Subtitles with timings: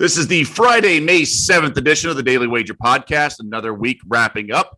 [0.00, 3.36] This is the Friday, May 7th edition of the Daily Wager Podcast.
[3.38, 4.76] Another week wrapping up.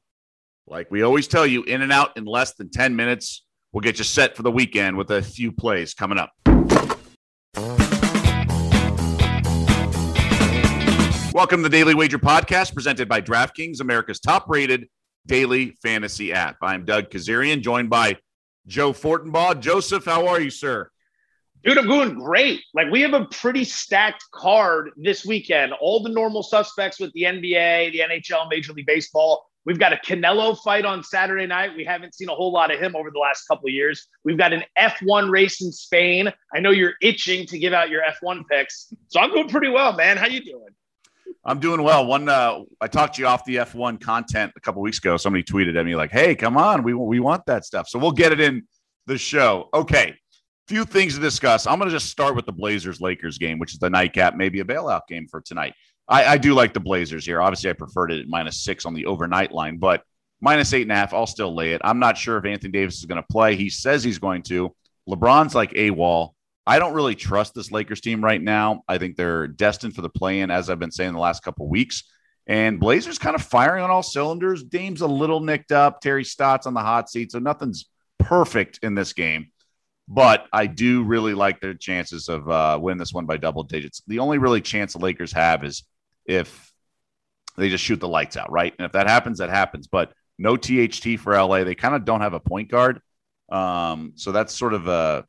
[0.66, 3.46] Like we always tell you, in and out in less than 10 minutes.
[3.72, 6.32] We'll get you set for the weekend with a few plays coming up.
[11.32, 14.86] Welcome to the Daily Wager Podcast presented by DraftKings, America's top rated
[15.26, 16.58] daily fantasy app.
[16.60, 18.18] I'm Doug Kezirian, joined by
[18.66, 19.60] Joe Fortenbaugh.
[19.60, 20.90] Joseph, how are you, sir?
[21.66, 22.62] Dude, I'm doing great.
[22.74, 25.72] Like we have a pretty stacked card this weekend.
[25.80, 29.44] All the normal suspects with the NBA, the NHL, Major League Baseball.
[29.64, 31.76] We've got a Canelo fight on Saturday night.
[31.76, 34.06] We haven't seen a whole lot of him over the last couple of years.
[34.22, 36.32] We've got an F1 race in Spain.
[36.54, 39.92] I know you're itching to give out your F1 picks, so I'm doing pretty well,
[39.92, 40.18] man.
[40.18, 40.68] How you doing?
[41.44, 42.06] I'm doing well.
[42.06, 45.16] One, uh, I talked to you off the F1 content a couple weeks ago.
[45.16, 48.12] Somebody tweeted at me like, "Hey, come on, we we want that stuff." So we'll
[48.12, 48.68] get it in
[49.06, 49.68] the show.
[49.74, 50.14] Okay,
[50.68, 51.66] few things to discuss.
[51.66, 54.60] I'm going to just start with the Blazers Lakers game, which is the nightcap, maybe
[54.60, 55.74] a bailout game for tonight.
[56.08, 57.40] I, I do like the Blazers here.
[57.40, 60.02] Obviously, I preferred it at minus six on the overnight line, but
[60.40, 61.80] minus eight and a half, I'll still lay it.
[61.84, 63.56] I'm not sure if Anthony Davis is going to play.
[63.56, 64.74] He says he's going to.
[65.08, 66.34] LeBron's like a wall.
[66.66, 68.82] I don't really trust this Lakers team right now.
[68.88, 71.68] I think they're destined for the play in, as I've been saying the last couple
[71.68, 72.04] weeks.
[72.48, 74.64] And Blazers kind of firing on all cylinders.
[74.64, 76.00] Dame's a little nicked up.
[76.00, 77.32] Terry Stotts on the hot seat.
[77.32, 77.86] So nothing's
[78.18, 79.52] perfect in this game
[80.08, 84.02] but I do really like their chances of uh, winning this one by double digits.
[84.06, 85.84] The only really chance the Lakers have is
[86.24, 86.72] if
[87.56, 88.74] they just shoot the lights out, right?
[88.78, 89.86] And if that happens, that happens.
[89.86, 91.64] But no THT for LA.
[91.64, 93.00] They kind of don't have a point guard,
[93.48, 95.24] um, so that's sort of a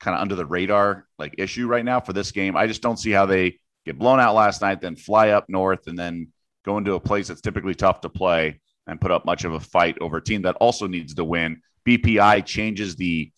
[0.00, 2.56] kind of under the radar like issue right now for this game.
[2.56, 5.86] I just don't see how they get blown out last night, then fly up north,
[5.86, 6.28] and then
[6.64, 9.60] go into a place that's typically tough to play and put up much of a
[9.60, 11.60] fight over a team that also needs to win.
[11.86, 13.30] BPI changes the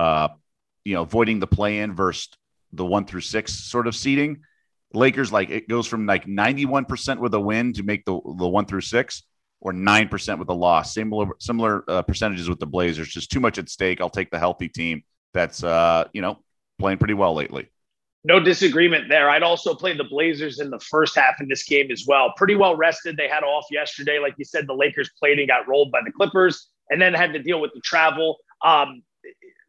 [0.00, 0.28] uh,
[0.84, 2.30] you know, avoiding the play in versus
[2.72, 4.38] the one through six sort of seating.
[4.94, 8.64] Lakers, like it goes from like 91% with a win to make the, the one
[8.64, 9.22] through six
[9.60, 10.94] or 9% with a loss.
[10.94, 14.00] Similar, similar uh, percentages with the Blazers, just too much at stake.
[14.00, 15.02] I'll take the healthy team
[15.34, 16.42] that's, uh, you know,
[16.78, 17.70] playing pretty well lately.
[18.24, 19.28] No disagreement there.
[19.28, 22.32] I'd also play the Blazers in the first half in this game as well.
[22.38, 23.18] Pretty well rested.
[23.18, 24.18] They had off yesterday.
[24.18, 27.34] Like you said, the Lakers played and got rolled by the Clippers and then had
[27.34, 28.38] to deal with the travel.
[28.64, 29.02] Um,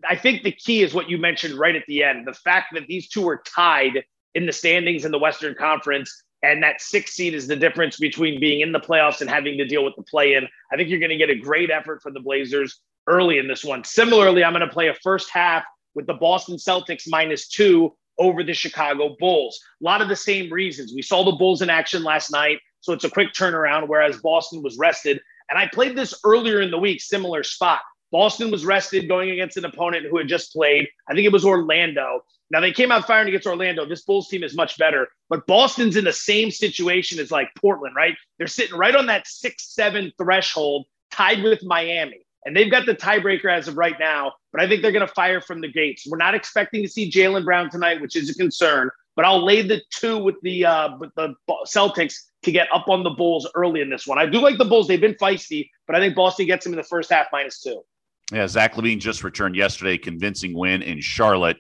[0.07, 2.87] I think the key is what you mentioned right at the end the fact that
[2.87, 4.03] these two are tied
[4.35, 6.23] in the standings in the Western Conference.
[6.43, 9.65] And that six seed is the difference between being in the playoffs and having to
[9.65, 10.47] deal with the play in.
[10.71, 13.63] I think you're going to get a great effort from the Blazers early in this
[13.63, 13.83] one.
[13.83, 15.63] Similarly, I'm going to play a first half
[15.93, 19.59] with the Boston Celtics minus two over the Chicago Bulls.
[19.81, 20.93] A lot of the same reasons.
[20.93, 24.63] We saw the Bulls in action last night, so it's a quick turnaround, whereas Boston
[24.63, 25.19] was rested.
[25.49, 27.81] And I played this earlier in the week, similar spot.
[28.11, 30.87] Boston was rested going against an opponent who had just played.
[31.07, 32.23] I think it was Orlando.
[32.51, 33.85] Now they came out firing against Orlando.
[33.85, 37.95] This Bulls team is much better, but Boston's in the same situation as like Portland,
[37.95, 38.15] right?
[38.37, 42.25] They're sitting right on that six, seven threshold, tied with Miami.
[42.45, 45.13] And they've got the tiebreaker as of right now, but I think they're going to
[45.13, 46.07] fire from the gates.
[46.09, 49.61] We're not expecting to see Jaylen Brown tonight, which is a concern, but I'll lay
[49.61, 51.35] the two with the uh, with the
[51.67, 54.17] Celtics to get up on the Bulls early in this one.
[54.17, 56.77] I do like the Bulls; they've been feisty, but I think Boston gets them in
[56.77, 57.83] the first half minus two.
[58.31, 61.57] Yeah, Zach LaVine just returned yesterday, convincing win in Charlotte.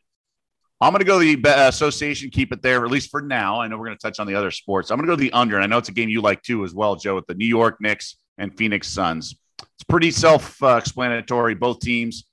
[0.79, 3.61] I'm going to go the association, keep it there, at least for now.
[3.61, 4.89] I know we're going to touch on the other sports.
[4.89, 6.63] I'm going to go the under, and I know it's a game you like too
[6.63, 9.35] as well, Joe, with the New York Knicks and Phoenix Suns.
[9.59, 11.53] It's pretty self explanatory.
[11.53, 12.25] Both teams'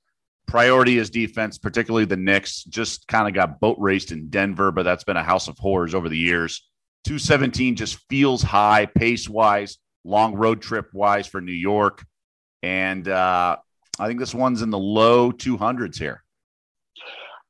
[0.47, 2.65] priority is defense, particularly the Knicks.
[2.65, 5.95] Just kind of got boat raced in Denver, but that's been a house of horrors
[5.95, 6.67] over the years.
[7.05, 12.05] 217 just feels high pace wise, long road trip wise for New York.
[12.63, 13.59] And uh,
[13.99, 16.23] I think this one's in the low 200s here.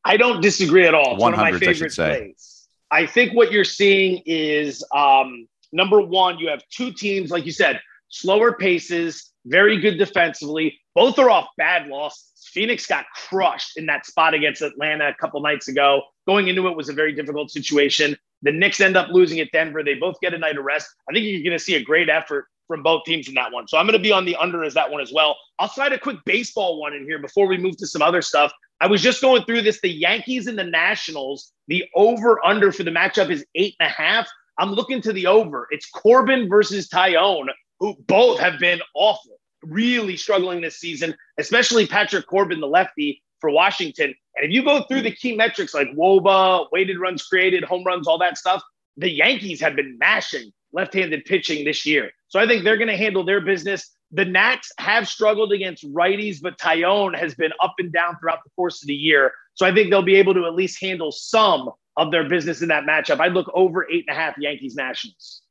[0.04, 1.14] I don't disagree at all.
[1.14, 2.69] It's one of my favorite plays.
[2.91, 7.53] I think what you're seeing is um, number one, you have two teams, like you
[7.53, 10.78] said, slower paces, very good defensively.
[10.94, 12.25] Both are off bad losses.
[12.53, 16.03] Phoenix got crushed in that spot against Atlanta a couple nights ago.
[16.26, 18.16] Going into it was a very difficult situation.
[18.42, 19.82] The Knicks end up losing at Denver.
[19.84, 20.88] They both get a night of rest.
[21.08, 23.67] I think you're going to see a great effort from both teams in that one.
[23.67, 25.37] So I'm going to be on the under as that one as well.
[25.59, 28.53] I'll slide a quick baseball one in here before we move to some other stuff.
[28.81, 29.81] I was just going through this.
[29.81, 33.93] The Yankees and the Nationals, the over under for the matchup is eight and a
[33.93, 34.29] half.
[34.59, 35.67] I'm looking to the over.
[35.70, 37.47] It's Corbin versus Taillon,
[37.81, 43.50] who both have been awful, really struggling this season, especially Patrick Corbin, the lefty for
[43.50, 44.14] Washington.
[44.37, 48.06] And if you go through the key metrics like WOBA, weighted runs created, home runs,
[48.06, 48.62] all that stuff,
[48.97, 52.11] the Yankees have been mashing left handed pitching this year.
[52.29, 53.91] So I think they're going to handle their business.
[54.12, 58.50] The Nats have struggled against righties, but Taillon has been up and down throughout the
[58.56, 59.32] course of the year.
[59.55, 62.69] So I think they'll be able to at least handle some of their business in
[62.69, 63.20] that matchup.
[63.20, 65.43] I'd look over eight and a half Yankees Nationals.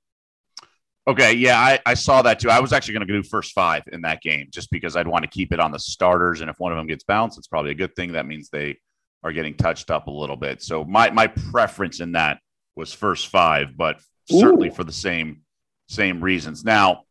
[1.08, 2.50] Okay, yeah, I, I saw that too.
[2.50, 5.24] I was actually going to do first five in that game just because I'd want
[5.24, 6.42] to keep it on the starters.
[6.42, 8.12] And if one of them gets bounced, it's probably a good thing.
[8.12, 8.78] That means they
[9.24, 10.62] are getting touched up a little bit.
[10.62, 12.40] So my my preference in that
[12.75, 14.02] was first five, but
[14.33, 14.39] Ooh.
[14.39, 15.41] certainly for the same
[15.88, 16.65] same reasons.
[16.65, 17.03] Now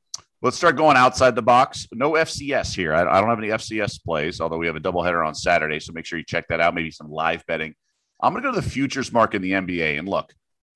[0.43, 1.87] let's start going outside the box.
[1.93, 2.95] No FCS here.
[2.95, 5.81] I, I don't have any FCS plays, although we have a doubleheader on Saturday.
[5.81, 6.75] So make sure you check that out.
[6.75, 7.75] Maybe some live betting.
[8.21, 9.99] I'm going to go to the futures market in the NBA.
[9.99, 10.33] And look,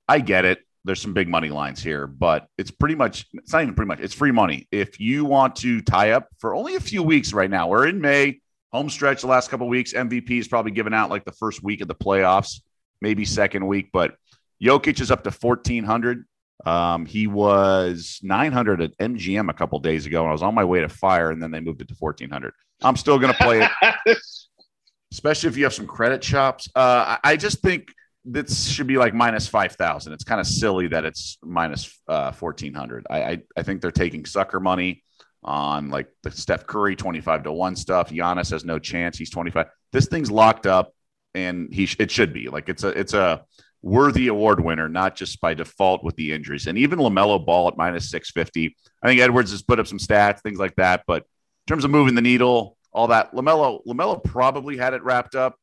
[0.09, 3.63] I get it there's some big money lines here, but it's pretty much it's not
[3.63, 4.67] even pretty much it's free money.
[4.71, 8.01] If you want to tie up for only a few weeks right now, we're in
[8.01, 8.41] May,
[8.73, 9.93] home stretch the last couple weeks.
[9.93, 12.61] MVP is probably given out like the first week of the playoffs,
[13.01, 14.15] maybe second week, but
[14.63, 16.25] Jokic is up to 1400.
[16.67, 20.65] Um, he was 900 at MGM a couple days ago, and I was on my
[20.65, 22.53] way to fire, and then they moved it to 1400.
[22.83, 23.69] I'm still going to play
[24.07, 24.19] it,
[25.13, 26.69] especially if you have some credit shops.
[26.75, 27.89] Uh, I just think
[28.25, 30.13] this should be like minus 5,000.
[30.13, 33.07] It's kind of silly that it's minus, uh, 1,400.
[33.09, 35.03] I, I, I, think they're taking sucker money
[35.43, 38.11] on like the Steph Curry 25 to 1 stuff.
[38.11, 39.17] Giannis has no chance.
[39.17, 39.67] He's 25.
[39.93, 40.93] This thing's locked up
[41.35, 43.45] and he sh- it should be like it's a it's a
[43.83, 46.67] worthy award winner, not just by default with the injuries.
[46.67, 48.77] And even LaMelo Ball at minus 650.
[49.03, 51.05] I think Edwards has put up some stats, things like that.
[51.07, 55.35] But in terms of moving the needle, all that, LaMelo, LaMelo probably had it wrapped
[55.35, 55.57] up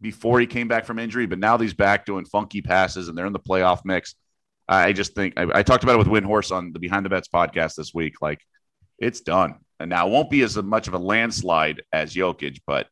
[0.00, 3.26] before he came back from injury, but now he's back doing funky passes and they're
[3.26, 4.14] in the playoff mix.
[4.68, 7.28] I just think I, I talked about it with Windhorst on the Behind the Bets
[7.28, 8.20] podcast this week.
[8.20, 8.40] Like
[8.98, 9.54] it's done.
[9.78, 12.88] And now it won't be as much of a landslide as Jokic, but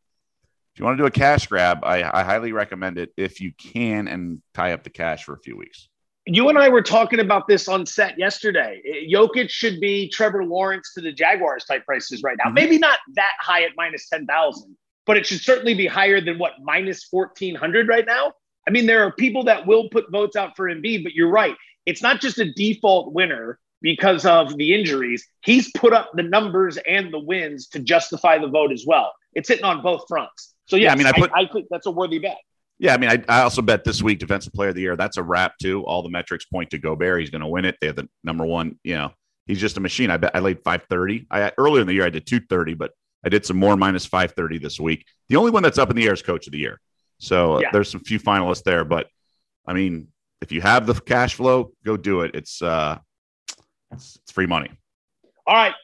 [0.75, 3.53] if you want to do a cash grab, I, I highly recommend it if you
[3.53, 5.89] can and tie up the cash for a few weeks.
[6.27, 8.83] You and I were talking about this on set yesterday.
[9.09, 12.47] Jokic should be Trevor Lawrence to the Jaguars type prices right now.
[12.47, 12.55] Mm-hmm.
[12.55, 14.77] Maybe not that high at minus 10,000,
[15.07, 18.33] but it should certainly be higher than what minus 1400 right now.
[18.67, 21.55] I mean, there are people that will put votes out for Embiid, but you're right.
[21.87, 25.25] It's not just a default winner because of the injuries.
[25.45, 29.13] He's put up the numbers and the wins to justify the vote as well.
[29.35, 30.54] It's hitting on both fronts.
[30.67, 32.39] So yes, yeah, I mean, I, put, I, I think that's a worthy bet.
[32.79, 34.97] Yeah, I mean, I, I also bet this week defensive player of the year.
[34.97, 35.85] That's a wrap too.
[35.85, 37.21] All the metrics point to Gobert.
[37.21, 37.77] He's going to win it.
[37.81, 38.79] They have the number one.
[38.83, 39.13] You know,
[39.47, 40.11] he's just a machine.
[40.11, 41.27] I bet I laid five thirty.
[41.31, 42.93] I earlier in the year I did two thirty, but
[43.25, 45.07] I did some more minus 530 this week.
[45.29, 46.79] The only one that's up in the air is coach of the year.
[47.19, 49.09] So uh, there's some few finalists there, but
[49.67, 50.09] I mean,
[50.43, 52.33] if you have the cash flow, go do it.
[52.35, 52.99] It's uh
[53.93, 54.71] it's, it's free money.
[55.47, 55.75] All right.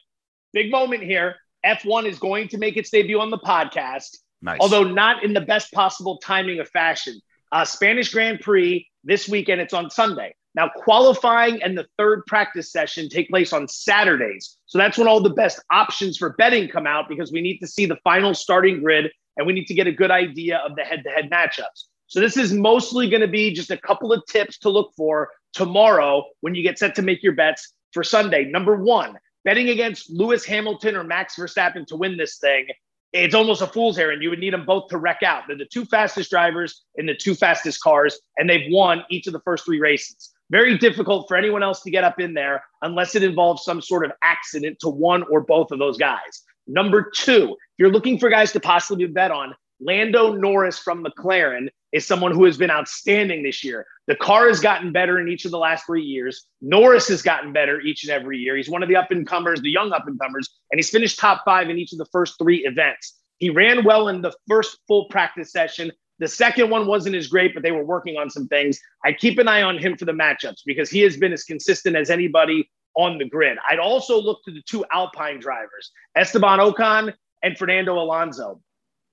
[0.53, 1.37] Big moment here.
[1.65, 4.17] F1 is going to make its debut on the podcast.
[4.41, 4.59] Nice.
[4.59, 7.19] Although not in the best possible timing of fashion.
[7.51, 9.61] Uh, Spanish Grand Prix this weekend.
[9.61, 10.33] It's on Sunday.
[10.53, 14.57] Now, qualifying and the third practice session take place on Saturdays.
[14.65, 17.67] So that's when all the best options for betting come out because we need to
[17.67, 20.83] see the final starting grid and we need to get a good idea of the
[20.83, 21.85] head to head matchups.
[22.07, 25.29] So this is mostly going to be just a couple of tips to look for
[25.53, 28.43] tomorrow when you get set to make your bets for Sunday.
[28.43, 32.67] Number one, betting against Lewis Hamilton or Max Verstappen to win this thing
[33.13, 34.23] it's almost a fool's errand.
[34.23, 35.43] You would need them both to wreck out.
[35.47, 39.33] They're the two fastest drivers in the two fastest cars, and they've won each of
[39.33, 40.31] the first three races.
[40.49, 44.05] Very difficult for anyone else to get up in there unless it involves some sort
[44.05, 46.43] of accident to one or both of those guys.
[46.67, 51.67] Number two, if you're looking for guys to possibly bet on, Lando Norris from McLaren
[51.91, 53.85] is someone who has been outstanding this year.
[54.07, 56.45] The car has gotten better in each of the last three years.
[56.61, 58.55] Norris has gotten better each and every year.
[58.55, 61.19] He's one of the up and comers, the young up and comers, and he's finished
[61.19, 63.17] top five in each of the first three events.
[63.39, 65.91] He ran well in the first full practice session.
[66.19, 68.79] The second one wasn't as great, but they were working on some things.
[69.03, 71.95] I keep an eye on him for the matchups because he has been as consistent
[71.95, 73.57] as anybody on the grid.
[73.67, 78.61] I'd also look to the two Alpine drivers, Esteban Ocon and Fernando Alonso.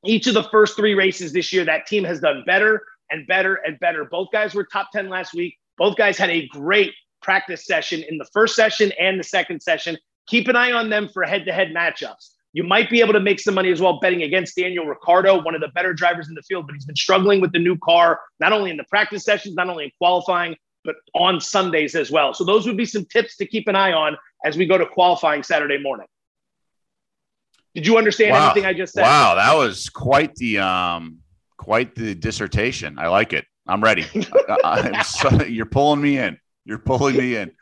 [0.04, 3.56] Each of the first three races this year, that team has done better and better
[3.66, 4.04] and better.
[4.04, 5.56] Both guys were top 10 last week.
[5.76, 9.96] Both guys had a great practice session in the first session and the second session.
[10.28, 12.30] Keep an eye on them for head to head matchups.
[12.52, 15.54] You might be able to make some money as well betting against Daniel Ricciardo, one
[15.54, 18.20] of the better drivers in the field, but he's been struggling with the new car,
[18.40, 22.32] not only in the practice sessions, not only in qualifying, but on Sundays as well.
[22.32, 24.86] So those would be some tips to keep an eye on as we go to
[24.86, 26.06] qualifying Saturday morning.
[27.78, 28.46] Did you understand wow.
[28.46, 29.02] anything I just said?
[29.02, 31.18] Wow, that was quite the um
[31.58, 32.98] quite the dissertation.
[32.98, 33.44] I like it.
[33.68, 34.04] I'm ready.
[34.64, 36.38] I, so, you're pulling me in.
[36.64, 37.52] You're pulling me in.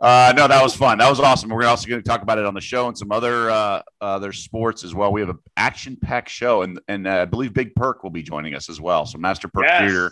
[0.00, 0.96] Uh, no, that was fun.
[0.96, 1.50] That was awesome.
[1.50, 4.32] We're also going to talk about it on the show and some other uh, other
[4.32, 5.12] sports as well.
[5.12, 8.54] We have an action-packed show, and and uh, I believe Big Perk will be joining
[8.54, 9.04] us as well.
[9.04, 10.10] So Master Perk yes.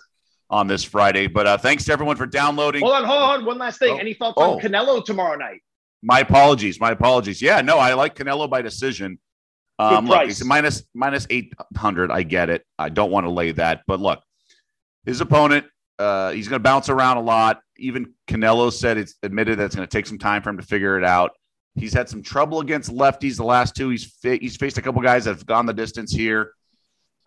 [0.50, 1.28] on this Friday.
[1.28, 2.82] But uh, thanks to everyone for downloading.
[2.82, 3.44] Hold on, hold on.
[3.46, 3.94] One last thing.
[3.94, 3.96] Oh.
[3.96, 4.56] Any thoughts oh.
[4.56, 5.62] on Canelo tomorrow night?
[6.02, 6.78] My apologies.
[6.78, 7.40] My apologies.
[7.40, 9.18] Yeah, no, I like Canelo by decision.
[9.78, 12.10] Um, look, it's minus minus eight hundred.
[12.10, 12.64] I get it.
[12.78, 14.22] I don't want to lay that, but look,
[15.04, 15.66] his opponent
[15.98, 17.60] uh, he's going to bounce around a lot.
[17.78, 20.66] Even Canelo said it's admitted that it's going to take some time for him to
[20.66, 21.32] figure it out.
[21.74, 23.90] He's had some trouble against lefties the last two.
[23.90, 26.52] He's fa- he's faced a couple guys that have gone the distance here.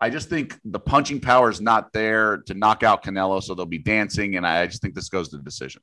[0.00, 3.66] I just think the punching power is not there to knock out Canelo, so they'll
[3.66, 5.82] be dancing, and I just think this goes to the decision.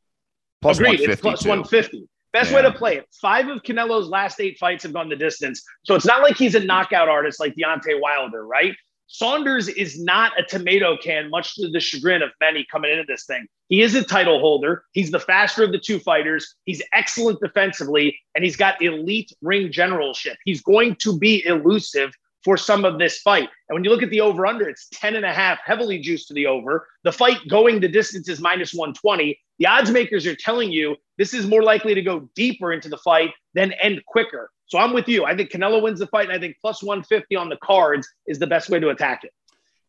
[0.62, 1.02] Plus Agreed.
[1.02, 2.08] It's plus 150.
[2.34, 2.58] Best yeah.
[2.58, 3.08] way to play it.
[3.22, 5.64] Five of Canelo's last eight fights have gone the distance.
[5.84, 8.76] So it's not like he's a knockout artist like Deontay Wilder, right?
[9.08, 13.26] Saunders is not a tomato can, much to the chagrin of many coming into this
[13.26, 13.48] thing.
[13.70, 14.84] He is a title holder.
[14.92, 16.56] He's the faster of the two fighters.
[16.66, 20.38] He's excellent defensively, and he's got elite ring generalship.
[20.44, 22.12] He's going to be elusive
[22.44, 23.50] for some of this fight.
[23.70, 26.28] And when you look at the over under, it's 10 and a half, heavily juiced
[26.30, 26.88] to the over.
[27.04, 29.40] The fight going the distance is minus 120.
[29.60, 32.98] The odds makers are telling you this is more likely to go deeper into the
[32.98, 34.52] fight than end quicker.
[34.68, 35.26] So I'm with you.
[35.26, 38.38] I think Canelo wins the fight, and I think plus 150 on the cards is
[38.38, 39.32] the best way to attack it.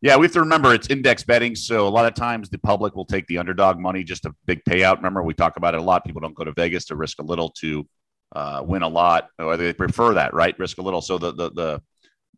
[0.01, 1.55] Yeah, we have to remember it's index betting.
[1.55, 4.63] So a lot of times the public will take the underdog money, just a big
[4.63, 4.95] payout.
[4.97, 6.05] Remember, we talk about it a lot.
[6.05, 7.85] People don't go to Vegas to risk a little to
[8.33, 10.57] uh, win a lot, or they prefer that, right?
[10.57, 11.01] Risk a little.
[11.01, 11.81] So the the the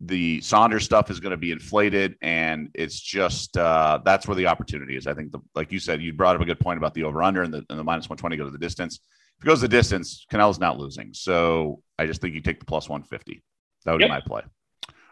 [0.04, 4.48] the Saunders stuff is going to be inflated, and it's just uh, that's where the
[4.48, 5.06] opportunity is.
[5.06, 7.22] I think, the, like you said, you brought up a good point about the over
[7.22, 9.00] under and the, and the minus 120 go to the distance.
[9.38, 11.14] If it goes the distance, Canelo's not losing.
[11.14, 13.44] So I just think you take the plus 150.
[13.86, 14.10] That would yep.
[14.10, 14.42] be my play.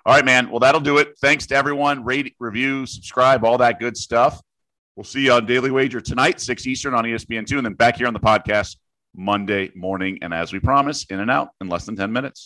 [0.06, 0.50] All right, man.
[0.50, 1.18] Well, that'll do it.
[1.20, 2.04] Thanks to everyone.
[2.04, 4.42] Rate, review, subscribe, all that good stuff.
[4.96, 8.08] We'll see you on Daily Wager tonight, 6 Eastern on ESPN2, and then back here
[8.08, 8.78] on the podcast
[9.16, 10.20] Monday morning.
[10.22, 12.44] And as we promise, in and out in less than 10 minutes.